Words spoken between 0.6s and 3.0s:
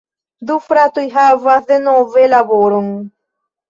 fratoj havas denove laboron.